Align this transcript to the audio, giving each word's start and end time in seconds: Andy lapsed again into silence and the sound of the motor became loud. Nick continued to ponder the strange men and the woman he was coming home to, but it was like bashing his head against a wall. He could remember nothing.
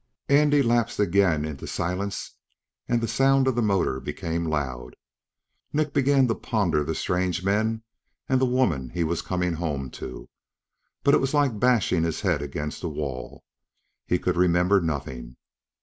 Andy 0.29 0.63
lapsed 0.63 0.99
again 0.99 1.45
into 1.45 1.67
silence 1.67 2.31
and 2.87 3.01
the 3.01 3.07
sound 3.07 3.47
of 3.47 3.53
the 3.53 3.61
motor 3.61 3.99
became 3.99 4.45
loud. 4.49 4.95
Nick 5.73 5.93
continued 5.93 6.27
to 6.29 6.33
ponder 6.33 6.83
the 6.83 6.95
strange 6.95 7.43
men 7.43 7.83
and 8.27 8.41
the 8.41 8.45
woman 8.47 8.89
he 8.89 9.03
was 9.03 9.21
coming 9.21 9.53
home 9.53 9.91
to, 9.91 10.27
but 11.03 11.13
it 11.13 11.21
was 11.21 11.35
like 11.35 11.59
bashing 11.59 12.01
his 12.01 12.21
head 12.21 12.41
against 12.41 12.81
a 12.81 12.89
wall. 12.89 13.43
He 14.07 14.17
could 14.17 14.37
remember 14.37 14.81
nothing. 14.81 15.35